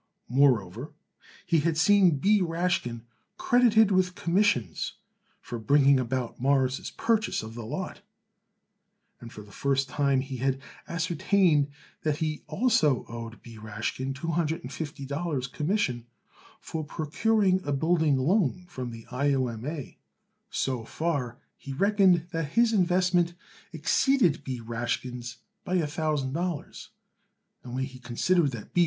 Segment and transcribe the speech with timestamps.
[0.29, 0.95] Moreover,
[1.45, 2.41] he had seen B.
[2.41, 3.03] Rashkin
[3.37, 4.93] credited with commissions
[5.41, 8.01] for bringing about Morris' purchase of the lot,
[9.19, 11.67] and for the first time he had ascertained
[12.01, 13.59] that he also owed B.
[13.59, 16.07] Rashkin two hundred and fifty dollars commission
[16.59, 19.33] for procuring a building loan from the I.
[19.35, 19.45] O.
[19.49, 19.67] M.
[19.67, 19.99] A.
[20.49, 23.35] So far he reckoned that his investment
[23.71, 24.59] exceeded B.
[24.59, 26.89] Rashkin's by a thousand dollars,
[27.63, 28.79] and when he considered that B.